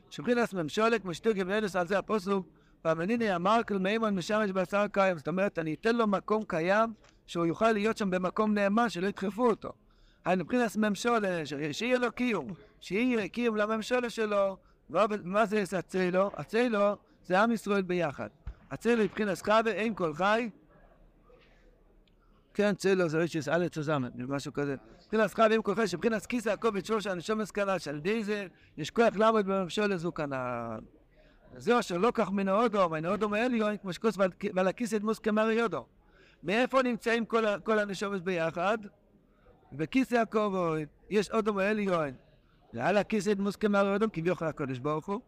שבחינס 0.10 0.53
ממשולק 0.53 1.06
משתוק 1.06 1.34
ובנדס 1.36 1.75
על 1.75 1.88
זה 1.88 1.98
הפוסוק, 2.00 2.48
והמניני 2.86 3.36
אמר 3.36 3.60
כל 3.67 3.77
מימון 3.77 4.15
משמש 4.15 4.51
בשר 4.51 4.86
קיים. 4.91 5.17
זאת 5.17 5.27
אומרת, 5.27 5.60
אני 5.60 5.74
אתן 5.74 5.96
לו 5.96 6.08
מקום 6.08 6.44
קיים, 6.48 6.94
שהוא 7.27 7.46
יוכל 7.46 7.72
להיות 7.72 7.98
שם 7.98 8.10
במקום 8.12 8.53
נאמן, 8.53 8.89
שלא 8.89 9.07
ידחפו 9.07 9.50
אותו. 9.50 9.69
היינו 10.25 10.43
מבחינת 10.43 10.77
ממשולה, 10.77 11.46
ש- 11.46 11.53
שיהיה 11.72 11.98
לו 12.00 12.12
קיום, 12.12 12.48
שיהיה 12.81 13.27
קיום 13.27 13.55
לממשולה 13.55 14.10
שלו, 14.10 14.57
ועובד- 14.89 15.25
מה 15.25 15.46
זה 15.46 15.63
הצלו? 15.77 16.31
הצלו 16.34 16.96
זה 17.25 17.39
עם 17.39 17.51
ישראל 17.51 17.81
ביחד. 17.81 18.27
הצלו 18.72 19.03
מבחינת 19.03 19.41
חווה, 19.41 19.72
אין 19.72 19.93
כל 19.96 20.13
חי. 20.13 20.50
כן, 22.53 22.75
צלו 22.75 23.10
זה 23.10 23.17
רישיס 23.17 23.48
א' 23.48 23.67
צוזמן, 23.72 24.10
משהו 24.15 24.53
כזה. 24.53 24.75
מבחינת 25.05 25.34
חווה, 25.34 25.48
אין 25.51 25.62
כל 25.62 25.75
חי, 25.75 25.88
שבחינת 25.88 26.25
כיסא 26.25 26.50
הכובד 26.50 26.86
שלוש 26.86 27.07
הנשום 27.07 27.41
הסקלה, 27.41 27.79
שעל 27.79 27.96
ידי 27.98 28.24
זה 28.24 28.48
יש 28.77 28.91
כוח 28.91 29.15
לעמוד 29.15 29.46
בממשלה 29.46 29.98
זו 29.98 30.13
כאן. 30.13 30.29
זהו 31.57 31.79
אשר 31.79 31.98
לא 31.98 32.12
כך 32.13 32.31
מן 32.31 32.48
האודו, 32.48 32.89
מן 32.89 33.05
האודו 33.05 33.36
העליון, 33.36 33.77
כמו 33.77 33.93
שכוס 33.93 34.17
ועל 34.53 34.67
הכיסא 34.67 34.98
דמוס 34.98 35.19
כמרי 35.19 35.53
יודו. 35.53 35.86
מאיפה 36.44 36.82
נמצאים 36.82 37.25
כל, 37.25 37.60
כל 37.60 37.79
הנשומת 37.79 38.22
ביחד? 38.22 38.77
בכיסא 39.72 40.15
הכובד 40.15 40.86
יש 41.10 41.32
אודום 41.32 41.58
העליון. 41.58 42.12
ועל 42.74 42.98
הכיסא 42.98 43.34
דמוס 43.34 43.56
כמרי 43.56 43.94
יודו, 43.94 44.06
כביכול 44.13 44.48
הקודש 44.48 44.79
ברוך 44.79 45.06
הוא. 45.06 45.22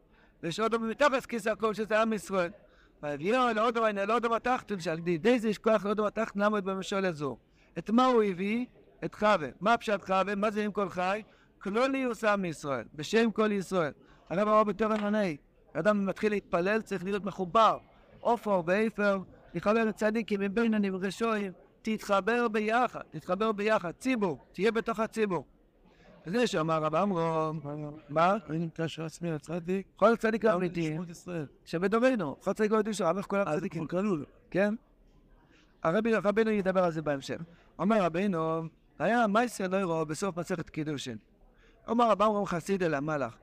ויש 0.44 0.60
אודום 0.60 0.90
מתחת 0.90 1.26
כיסא 1.26 1.50
הכובד 1.50 1.74
שזה 1.74 2.02
עם 2.02 2.14
ישראל. 2.14 2.52
והביאו 3.04 3.54
לאודום 3.56 3.84
העניין, 3.84 4.10
לאודום 4.10 4.34
התחתון, 4.34 4.80
שעל 4.80 5.08
ידי 5.08 5.40
זה 5.40 5.50
יש 5.50 5.58
כוח 5.58 5.86
לאודום 5.86 6.06
התחתון 6.06 6.42
לעמוד 6.42 6.66
בממשלה 6.66 7.12
זו. 7.12 7.38
את 7.78 7.90
מה 7.90 8.06
הוא 8.06 8.24
הביא? 8.24 8.66
את 9.06 9.16
חווה. 9.16 9.50
מה 9.62 9.78
פשט 9.78 10.02
חווה? 10.06 10.36
מה 10.36 10.52
זה 10.52 10.66
עם 10.66 10.72
כל 10.72 10.90
חי? 10.90 11.24
כלוליוס 11.60 12.24
עם 12.24 12.46
ישראל, 12.46 12.86
בשם 12.96 13.32
כל 13.32 13.52
ישראל. 13.52 13.92
הרב 14.30 14.48
אמר 14.48 14.64
בתורן 14.64 15.04
עני, 15.04 15.38
אדם 15.74 16.06
מתחיל 16.06 16.32
להתפלל, 16.32 16.82
צריך 16.82 17.04
להיות 17.04 17.24
מחובר. 17.24 17.78
עופר 18.20 18.62
ואיפר, 18.66 19.20
לחבר 19.56 19.84
לצדיקים 19.86 20.40
מבין 20.42 20.74
הנמרשויים, 20.74 21.52
תתחבר 21.82 22.48
ביחד, 22.48 23.02
תתחבר 23.10 23.52
ביחד, 23.52 23.92
ציבור, 23.92 24.38
תהיה 24.54 24.72
בתוך 24.72 25.00
הציבור. 25.00 25.46
וזה 26.26 26.48
שאמר 26.48 26.84
רב 26.84 26.96
עמרום, 26.96 27.60
מה? 28.10 28.38
אני 28.50 28.58
נמצא 28.58 28.88
שעצמי 28.88 29.32
הצדיק. 29.32 29.88
כל 29.96 30.16
צדיק 30.16 30.46
אמיתי, 30.46 30.88
שמות 30.96 31.10
ישראל. 31.10 31.46
שבדורנו, 31.66 32.36
כל 32.40 32.54
צדיק 32.54 32.72
אמיתי 32.72 32.94
שלו, 32.94 33.10
אבל 33.10 33.24
כל 33.24 33.38
אז 33.38 33.48
הצדיקים, 33.58 33.88
קראו 33.88 34.02
לו. 34.16 34.26
כן? 34.52 34.76
הרבי, 35.84 36.14
רבנו 36.16 36.52
ידבר 36.52 36.84
על 36.84 36.92
זה 36.92 37.02
בהמשך. 37.02 37.38
אומר 37.80 38.04
רבינו, 38.04 38.62
היה 39.00 39.28
מייסר 39.28 39.68
נוירו 39.68 40.06
בסוף 40.06 40.38
מסכת 40.38 40.70
קידושין. 40.70 41.18
אומר 41.88 42.10
רב 42.10 42.22
עמרם 42.22 42.46
חסיד 42.46 42.84
אל 42.84 42.94
המלאך. 42.94 43.38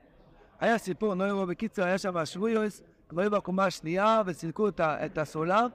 היה 0.59 0.77
סיפור 0.77 1.13
נוירו, 1.15 1.45
בקיצור, 1.45 1.85
היה 1.85 1.97
שם 1.97 2.17
השבויוס, 2.17 2.81
הם 3.11 3.19
היו 3.19 3.31
בקומה 3.31 3.65
השנייה 3.65 4.21
וסילקו 4.25 4.67
את, 4.67 4.79
ה- 4.79 5.05
את 5.05 5.17
הסולם, 5.17 5.69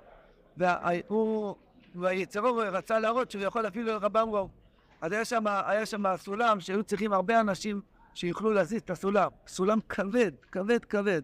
והוא, 0.57 1.55
והיצרו 1.95 2.57
רצה 2.57 2.99
להראות 2.99 3.31
שהוא 3.31 3.43
יכול 3.43 3.67
אפילו 3.67 3.87
לרב 3.87 4.17
עמרם. 4.17 4.47
אז 5.01 5.13
היה 5.13 5.25
שם, 5.25 5.45
היה 5.47 5.87
שם 5.87 6.17
סולם 6.17 6.61
שהיו 6.61 6.85
צריכים 6.85 7.13
הרבה 7.13 7.41
אנשים 7.41 7.81
שיוכלו 8.15 8.53
להזיז 8.53 8.83
את 8.83 8.91
הסולם. 8.91 9.29
סולם 9.47 9.79
כבד, 9.89 10.33
כבד, 10.53 10.85
כבד. 10.85 11.23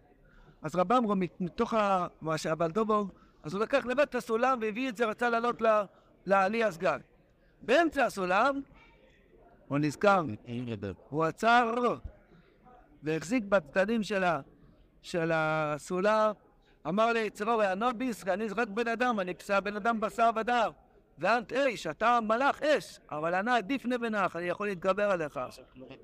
אז 0.63 0.77
רב 0.77 0.93
עמרם, 0.93 1.21
מת- 1.21 1.41
מתוך 1.41 1.75
ה... 1.75 2.07
מה 2.21 2.39
שהבלדובו, 2.39 3.07
אז 3.43 3.55
הוא 3.55 3.63
לקח 3.63 3.87
לבד 3.87 4.01
את 4.01 4.15
הסולם 4.15 4.59
והביא 4.63 4.89
את 4.89 4.97
זה, 4.97 5.07
רצה 5.07 5.31
לעלות 5.31 5.63
לעלי 6.27 6.65
הסגן. 6.65 6.99
באמצע 7.63 8.05
הסולם, 8.05 8.61
הוא 9.69 9.79
נזכר, 9.79 10.23
הוא 11.09 11.25
עצר 11.25 11.75
והחזיק 13.03 13.45
בצדדים 13.45 14.01
של 15.03 15.31
הסולם, 15.35 16.33
אמר 16.87 17.13
ליצרו, 17.13 17.63
יענוד 17.63 17.99
בישראל, 17.99 18.33
אני 18.33 18.49
רק 18.57 18.69
בן 18.69 18.89
אדם, 18.89 19.21
אני 19.21 19.35
בן 19.63 19.77
אדם 19.77 20.01
בשר 20.01 20.31
ודם. 20.37 20.71
ואנט 21.19 21.53
אש, 21.53 21.87
אתה 21.87 22.19
מלאך 22.23 22.63
אש, 22.63 23.01
אבל 23.11 23.35
אני 23.35 23.51
עדיף 23.51 23.87
נבנך, 23.87 24.37
אני 24.37 24.45
יכול 24.45 24.67
להתגבר 24.67 25.11
עליך. 25.11 25.41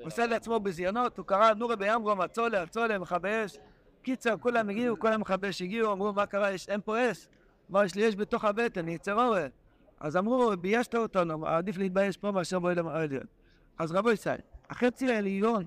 עושה 0.01 0.27
לעצמו 0.27 0.61
ביזיונות, 0.61 1.19
הוא 1.19 1.27
קרא 1.27 1.55
נורי 1.55 1.77
בימרום, 1.77 2.21
הצולה, 2.21 2.63
הצולה, 2.63 2.99
מכבי 2.99 3.45
אש. 3.45 3.59
קיצר, 4.03 4.37
כולם 4.41 4.69
הגיעו, 4.69 4.99
כל 4.99 5.13
המכבי 5.13 5.49
אש 5.49 5.63
הגיעו, 5.63 5.93
אמרו, 5.93 6.13
מה 6.13 6.27
קרה, 6.27 6.51
יש, 6.51 6.69
אין 6.69 6.81
פה 6.85 7.11
אש. 7.11 7.29
אמר, 7.71 7.85
יש 7.85 7.95
לי 7.95 8.09
אש 8.09 8.17
בתוך 8.17 8.45
הבטן, 8.45 8.89
יצרורת. 8.89 9.51
אז 10.01 10.17
אמרו, 10.17 10.53
ביישת 10.61 10.95
אותנו, 10.95 11.47
עדיף 11.47 11.79
להתבייש 11.79 12.17
פה 12.17 12.31
מאשר 12.31 12.59
באוהל 12.59 12.89
העליון. 12.89 13.27
אז 13.79 13.93
רבו 13.93 14.11
ישראל, 14.11 14.39
החצי 14.71 15.13
העליון 15.13 15.65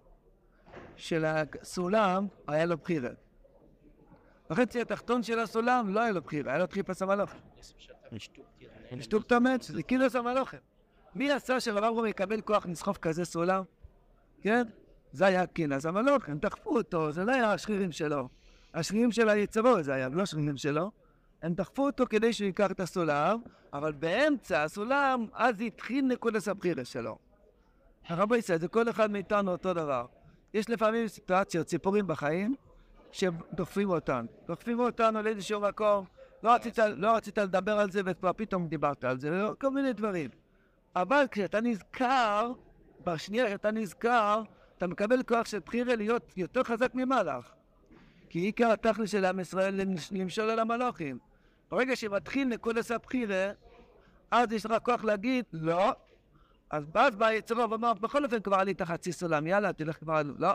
של 0.96 1.26
הסולם 1.26 2.28
היה 2.48 2.66
לו 2.66 2.78
בחירה. 2.78 3.10
החצי 4.50 4.82
התחתון 4.82 5.24
של 5.24 5.40
הסולם 5.40 5.94
לא 5.94 6.00
היה 6.00 6.12
לו 6.12 6.22
בחירה, 6.22 6.52
היה 6.52 6.60
לו 6.60 6.66
דחיפס 6.66 7.02
המלוכים. 7.02 7.40
שטוק 9.00 9.24
תמת, 9.24 9.62
זה 9.62 9.84
קילוס 9.84 10.16
המלוכים. 10.16 10.60
מי 11.16 11.32
עשה 11.32 11.60
שרב 11.60 12.06
יקבל 12.06 12.42
כוח 12.42 12.66
לסחוב 12.66 12.98
כזה 12.98 13.26
סולם? 13.26 13.64
כן? 14.42 14.64
זה 15.12 15.26
היה 15.26 15.48
קינס 15.48 15.86
המלוכים, 15.86 16.38
דחפו 16.38 16.78
אותו, 16.78 17.12
זה 17.12 17.26
לא 17.26 17.32
היה 17.32 17.54
השרירים 17.54 17.92
שלו. 17.92 18.30
השרירים 18.74 19.12
של 19.12 19.30
היצרו 19.30 19.84
זה 19.84 19.94
היה, 19.94 20.10
לא 20.10 20.22
השרירים 20.22 20.58
שלו. 20.58 20.92
הם 21.42 21.54
דחפו 21.54 21.86
אותו 21.86 22.06
כדי 22.10 22.34
שהוא 22.34 22.46
ייקח 22.46 22.72
את 22.72 22.80
הסולם, 22.80 23.40
אבל 23.74 23.92
באמצע 23.92 24.64
הסולם, 24.64 25.26
אז 25.34 25.62
התחיל 25.62 26.06
נקודס 26.06 26.48
הבחירה 26.48 26.86
שלו. 26.86 27.18
הרבי 28.08 28.38
ישראל, 28.38 28.60
זה 28.60 28.68
כל 28.68 28.90
אחד 28.90 29.12
מאיתנו 29.12 29.52
אותו 29.52 29.74
דבר. 29.74 30.06
יש 30.54 30.70
לפעמים 30.70 31.08
סיטואציות, 31.08 31.68
ציפורים 31.68 32.08
בחיים, 32.08 32.56
שדוחפים 33.12 33.90
אותנו. 33.90 34.28
דוחפים 34.48 34.80
אותנו 34.80 35.22
לאיזשהו 35.22 35.62
מקום, 35.62 36.06
לא 36.44 36.54
רצית, 36.54 36.80
לא 36.96 37.16
רצית 37.16 37.38
לדבר 37.38 37.80
על 37.80 37.92
זה 37.92 38.02
וכבר 38.06 38.32
פתאום 38.34 38.68
דיברת 38.68 39.04
על 39.04 39.20
זה, 39.20 39.44
כל 39.62 39.70
מיני 39.70 39.94
דברים. 39.94 40.30
אבל 40.96 41.26
כשאתה 41.32 41.62
נזכר, 41.62 42.52
בשנייה 43.06 43.50
שאתה 43.50 43.72
נזכר, 43.72 44.42
אתה 44.78 44.88
מקבל 44.88 45.24
כוח 45.24 45.48
של 45.48 45.60
בחירה 45.60 45.96
להיות 45.96 46.38
יותר 46.38 46.64
חזק 46.64 46.96
ממלאך. 46.96 47.52
כי 48.30 48.40
עיקר 48.40 48.72
התכלס 48.72 49.10
של 49.12 49.26
עם 49.26 49.40
ישראל 49.40 49.82
למש- 49.82 50.10
למשול 50.12 50.50
על 50.50 50.60
המלאכים. 50.60 51.20
ברגע 51.72 51.96
שמתחיל 51.96 52.48
נקודס 52.48 52.92
הבחירה, 52.92 53.52
אז 54.32 54.52
יש 54.52 54.66
לך 54.66 54.74
כוח 54.84 55.04
להגיד, 55.04 55.46
לא. 55.54 55.92
אז 56.70 56.84
אז 56.94 57.16
בא 57.16 57.32
יצרו 57.32 57.70
ואמר, 57.70 57.94
בכל 57.94 58.26
אופן 58.26 58.40
כבר 58.40 58.56
עלית 58.56 58.82
חצי 58.82 59.12
סולם, 59.12 59.48
יאללה, 59.48 59.74
תלך 59.74 60.00
כבר, 60.00 60.22
לא. 60.38 60.52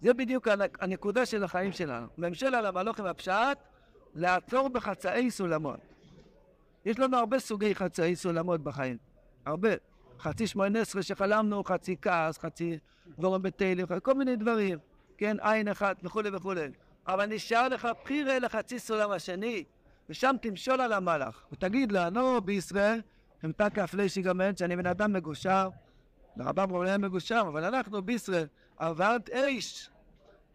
זה 0.00 0.14
בדיוק 0.14 0.48
הנק- 0.48 0.78
הנקודה 0.80 1.26
של 1.26 1.44
החיים 1.44 1.72
שלנו. 1.72 2.06
ממשל 2.18 2.54
על 2.54 2.66
המלאכים 2.66 3.06
הפשט, 3.06 3.58
לעצור 4.14 4.68
בחצאי 4.68 5.30
סולמות. 5.30 5.80
יש 6.84 6.98
לנו 6.98 7.16
הרבה 7.16 7.38
סוגי 7.38 7.74
חצאי 7.74 8.16
סולמות 8.16 8.60
בחיים. 8.60 8.96
הרבה. 9.46 9.68
חצי 10.20 10.46
שמונה 10.46 10.80
עשרה 10.80 11.02
שחלמנו, 11.02 11.64
חצי 11.64 11.96
כעס, 12.02 12.38
חצי 12.38 12.78
דבורם 13.18 13.42
בתהילים, 13.42 13.86
כל 14.02 14.14
מיני 14.14 14.36
דברים. 14.36 14.78
כן, 15.18 15.36
עין 15.40 15.68
אחת 15.68 15.96
וכולי 16.02 16.30
וכולי. 16.32 16.68
אבל 17.06 17.26
נשאר 17.26 17.68
לך 17.68 17.88
בחירה 18.04 18.38
לחצי 18.38 18.78
סולם 18.78 19.10
השני, 19.10 19.64
ושם 20.10 20.36
תמשול 20.42 20.80
על 20.80 20.92
המלאך. 20.92 21.44
ותגיד 21.52 21.92
לה, 21.92 22.10
נו, 22.10 22.40
בישראל, 22.40 23.00
המתה 23.42 23.70
כאפלי 23.70 24.08
שיגמנט, 24.08 24.58
שאני 24.58 24.76
בן 24.76 24.86
אדם 24.86 25.12
מגושר. 25.12 25.68
לרבם 26.36 26.72
רבי 26.72 26.88
היה 26.88 26.98
מגושר, 26.98 27.42
אבל 27.48 27.64
אנחנו 27.64 28.02
בישראל, 28.02 28.46
עברת 28.78 29.30
אש. 29.30 29.90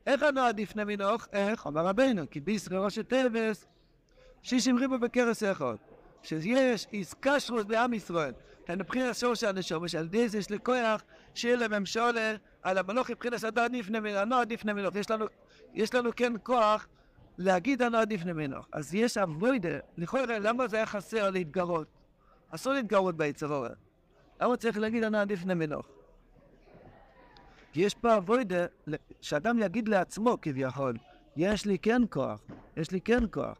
איך 0.08 0.24
אנו 0.24 0.42
עדיף 0.42 0.76
נמינוך? 0.76 1.28
איך? 1.34 1.68
אמר 1.68 1.86
רבינו, 1.86 2.30
כי 2.32 2.40
בישראל 2.40 2.80
ראשי 2.80 3.04
טבס, 3.04 3.68
שישים 4.42 4.78
ריבו 4.78 5.00
בקרס 5.00 5.44
אחד. 5.44 5.76
שיש 6.24 6.88
איסקשרוס 6.94 7.64
בעם 7.64 7.94
ישראל. 7.94 8.34
מבחינת 8.70 9.16
שורש 9.16 9.44
הנשום, 9.44 9.88
שעל 9.88 10.06
ידי 10.06 10.30
זה 10.30 10.38
יש 10.38 10.50
לי 10.50 10.58
כוח 10.64 11.04
שיהיה 11.36 11.56
לממשלה 11.56 12.36
על 12.62 12.78
המלוך 12.78 13.12
מבחינת 13.12 13.44
הדעת 13.44 13.72
נפנה 13.72 14.00
מנוח, 14.00 14.18
הנועד 14.22 14.54
נפנה 14.54 14.74
מנוח. 14.74 14.96
יש 14.96 15.12
לנו, 15.12 15.26
יש 15.74 15.94
לנו 15.94 16.10
כן 16.16 16.34
כוח 16.44 16.88
להגיד 17.38 17.82
הנועד 17.82 18.14
נפנה 18.14 18.34
מנוח. 18.34 18.68
אז 18.72 18.96
יש 18.96 19.18
אבוידה, 19.18 19.70
לכאורה 19.98 20.40
למה 20.40 20.68
זה 20.68 20.78
היה 20.78 20.86
חסר 20.86 21.30
להתגרות? 21.30 21.88
אסור 22.50 22.74
להתגרות 22.74 23.18
ביצר 23.18 23.54
אורן. 23.54 23.74
למה 24.42 24.58
צריך 24.58 24.78
להגיד 24.78 25.04
הנועד 25.04 25.32
נפנה 25.32 25.54
מנוח? 25.54 25.86
כי 27.74 27.82
יש 27.82 27.96
פה 27.96 28.18
אבוידה, 28.18 28.66
שאדם 29.22 29.60
יגיד 29.60 29.88
לעצמו 29.88 30.38
כביכול, 30.42 30.98
יש 31.38 31.66
לי 31.66 31.80
כן 31.80 32.02
כוח, 32.10 32.42
יש 32.78 32.92
לי 32.92 33.02
כן 33.02 33.24
כוח. 33.32 33.58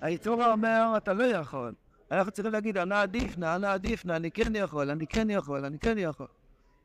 היצור 0.00 0.44
אומר, 0.44 0.94
אתה 0.96 1.12
לא 1.12 1.24
יכול. 1.24 1.74
אנחנו 2.10 2.32
צריכים 2.32 2.52
להגיד, 2.52 2.78
אנא 2.78 2.94
עדיף 2.94 3.38
נא, 3.38 3.56
אנא 3.56 3.66
עדיף 3.66 4.04
נא, 4.04 4.12
אני 4.12 4.30
כן 4.30 4.56
יכול, 4.56 4.90
אני 4.90 5.06
כן 5.06 5.30
יכול, 5.30 5.64
אני 5.64 5.78
כן 5.78 5.98
יכול. 5.98 6.26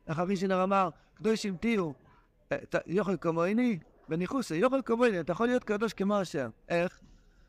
איך 0.06 0.18
אבי 0.18 0.36
שנר 0.36 0.62
אמר, 0.64 0.88
קדושים 1.14 1.56
תהיו, 1.56 1.92
אה, 2.52 2.56
יוכל 2.86 3.16
כמוני, 3.20 3.78
וניחוסה, 4.08 4.54
יוכל 4.56 4.80
כמוני, 4.84 5.20
אתה 5.20 5.32
יכול 5.32 5.46
להיות 5.46 5.64
קדוש 5.64 5.92
כמו 5.92 6.16
השם. 6.16 6.50
איך? 6.68 7.00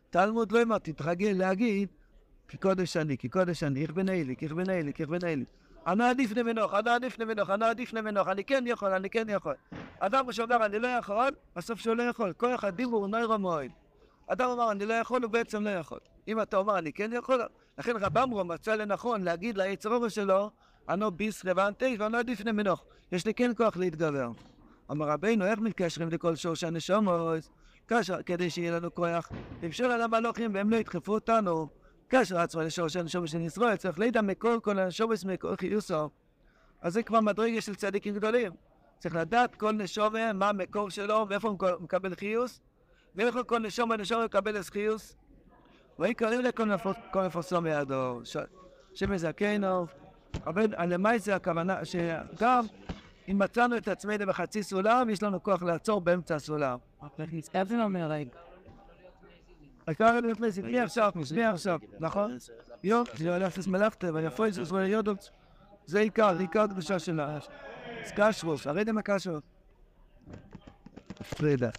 תלמוד 0.09 0.51
לא 0.51 0.61
אמר, 0.61 0.77
תתרגל 0.77 1.33
להגיד, 1.37 1.89
כי 2.47 2.57
קודש 2.57 2.97
אני, 2.97 3.17
כי 3.17 3.29
קודש 3.29 3.63
אני, 3.63 3.81
איך 3.81 3.91
בני 3.91 4.35
כי 4.37 4.45
איך 4.45 4.53
בני 4.53 4.93
כי 4.93 5.03
איך 5.03 5.09
בני. 5.09 5.45
אנא 5.87 6.03
עדיף 6.03 6.31
נמנוך, 6.31 6.73
אנא 6.73 6.89
עדיף 6.89 7.19
נמנוך, 7.19 7.49
אנא 7.49 7.65
עדיף 7.65 7.93
נמנוך, 7.93 8.27
אני 8.27 8.43
כן 8.43 8.63
יכול, 8.67 8.91
אני 8.91 9.09
כן 9.09 9.29
יכול. 9.29 9.53
אדם 9.99 10.31
שאומר 10.31 10.65
אני 10.65 10.79
לא 10.79 10.87
יכול, 10.87 11.29
בסוף 11.55 11.79
שהוא 11.79 11.95
לא 11.95 12.03
יכול. 12.03 12.33
כוח 12.37 12.63
הדיבור 12.63 13.07
נוירו 13.07 13.37
מועד. 13.37 13.71
אדם 14.27 14.49
אמר 14.49 14.71
אני 14.71 14.85
לא 14.85 14.93
יכול, 14.93 15.23
הוא 15.23 15.31
בעצם 15.31 15.63
לא 15.63 15.69
יכול. 15.69 15.99
אם 16.27 16.41
אתה 16.41 16.57
אומר 16.57 16.77
אני 16.77 16.93
כן 16.93 17.13
יכול, 17.13 17.41
לכן 17.77 17.91
רב 17.97 18.17
אמרו 18.17 18.43
מצא 18.43 18.75
לנכון 18.75 19.23
להגיד 19.23 19.57
ליצר 19.57 20.09
שלו, 20.09 20.49
אנו 20.89 21.11
ביס 21.11 21.45
רבנטי 21.45 21.95
ואנו 21.99 22.17
עדיף 22.17 22.41
נמנוך. 22.45 22.85
יש 23.11 23.25
לי 23.25 23.33
כן 23.33 23.51
כוח 23.57 23.77
להתגבר. 23.77 24.29
אמר 24.91 25.07
רבינו, 25.09 25.45
איך 25.45 25.59
מתקשרים 25.59 26.09
לכל 26.09 26.35
שורש 26.35 26.63
הנשומות? 26.63 27.49
כדי 28.25 28.49
שיהיה 28.49 28.71
לנו 28.71 28.93
כוח, 28.93 29.31
למשול 29.63 29.91
על 29.91 30.01
המלוכים 30.01 30.53
והם 30.53 30.69
לא 30.69 30.75
ידחפו 30.75 31.13
אותנו. 31.13 31.82
כאשר 32.13 32.39
עצמו 32.39 32.61
לשורש 32.61 32.95
הנשומות 32.95 33.29
של 33.29 33.41
ישראל, 33.41 33.75
צריך 33.75 33.99
לידע 33.99 34.21
מקור 34.21 34.55
כל 34.61 34.79
הנשומות 34.79 35.25
מקור 35.25 35.55
חיוסו. 35.55 36.09
אז 36.81 36.93
זה 36.93 37.03
כבר 37.03 37.21
מדרגה 37.21 37.61
של 37.61 37.75
צדיקים 37.75 38.13
גדולים. 38.15 38.51
צריך 38.99 39.15
לדעת 39.15 39.55
כל 39.55 39.71
נשומה, 39.71 40.33
מה 40.33 40.49
המקור 40.49 40.89
שלו, 40.89 41.25
ואיפה 41.29 41.47
הוא 41.47 41.57
מקבל 41.79 42.15
חיוס, 42.15 42.61
ואיך 43.15 43.35
כל 43.47 43.59
נשומה 43.59 43.97
נשומה 43.97 44.25
מקבל 44.25 44.63
חיוס. 44.63 45.15
ויקרא 45.99 46.35
לכל 46.35 46.69
מפורסם 47.25 47.63
מידו, 47.63 48.21
שם 48.93 49.13
יזכנו, 49.13 49.85
אבל 50.45 50.67
למעשה 50.87 51.35
הכוונה 51.35 51.85
שגם 51.85 52.65
אם 53.29 53.39
מצאנו 53.39 53.77
את 53.77 53.87
עצמנו 53.87 54.25
בחצי 54.25 54.63
סולם, 54.63 55.09
יש 55.09 55.23
לנו 55.23 55.43
כוח 55.43 55.63
לעצור 55.63 56.01
באמצע 56.01 56.35
הסולם. 56.35 56.77
איזה 57.53 57.83
אומר 57.83 58.11
רגע? 58.11 58.52
העיקר 59.87 60.19
לפני 60.19 60.51
זה, 60.51 60.61
מי 60.61 60.79
עכשיו, 60.79 61.11
מי 61.35 61.43
עכשיו, 61.43 61.79
נכון? 61.99 62.37
יו, 62.83 63.03
זה 63.17 63.35
הולך 63.35 63.57
לסמלפטה, 63.57 64.13
ויפוי 64.13 64.51
זה 64.51 64.63
זמן 64.63 64.85
יודות. 64.85 65.29
זה 65.85 65.99
עיקר, 65.99 66.37
עיקר 66.39 66.61
הקדושה 66.61 66.99
של 66.99 67.19
הקשרוס, 67.19 68.67
הרי 68.67 68.83
דם 68.83 68.97
הקשרוס. 68.97 69.43
פרידה. 71.37 71.69